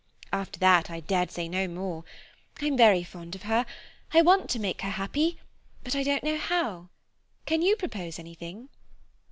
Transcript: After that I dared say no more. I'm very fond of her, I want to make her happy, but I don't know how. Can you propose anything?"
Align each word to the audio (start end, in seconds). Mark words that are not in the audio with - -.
After 0.33 0.57
that 0.59 0.89
I 0.89 0.99
dared 0.99 1.29
say 1.29 1.47
no 1.47 1.67
more. 1.67 2.03
I'm 2.59 2.75
very 2.75 3.03
fond 3.03 3.35
of 3.35 3.43
her, 3.43 3.67
I 4.13 4.23
want 4.23 4.49
to 4.49 4.57
make 4.59 4.81
her 4.81 4.89
happy, 4.89 5.37
but 5.83 5.95
I 5.95 6.01
don't 6.01 6.23
know 6.23 6.37
how. 6.39 6.89
Can 7.45 7.61
you 7.61 7.75
propose 7.75 8.17
anything?" 8.17 8.69